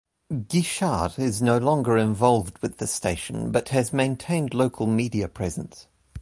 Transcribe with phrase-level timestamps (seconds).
[0.47, 5.85] Guichard is no longer involved with the station but has maintained local media presence.